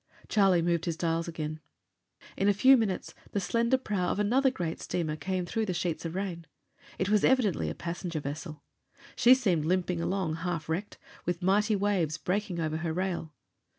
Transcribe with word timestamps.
Charlie 0.27 0.63
moved 0.63 0.85
his 0.85 0.97
dials 0.97 1.27
again. 1.27 1.59
In 2.35 2.49
a 2.49 2.55
few 2.55 2.75
minutes 2.75 3.13
the 3.33 3.39
slender 3.39 3.77
prow 3.77 4.09
of 4.09 4.17
another 4.17 4.49
great 4.49 4.81
steamer 4.81 5.15
came 5.15 5.45
through 5.45 5.67
the 5.67 5.75
sheets 5.75 6.05
of 6.05 6.15
rain. 6.15 6.47
It 6.97 7.09
was 7.09 7.23
evidently 7.23 7.69
a 7.69 7.75
passenger 7.75 8.19
vessel. 8.19 8.63
She 9.15 9.35
seemed 9.35 9.63
limping 9.65 10.01
along, 10.01 10.37
half 10.37 10.67
wrecked, 10.67 10.97
with 11.27 11.43
mighty 11.43 11.75
waves 11.75 12.17
breaking 12.17 12.59
over 12.59 12.77
her 12.77 12.93
rail. 12.93 13.31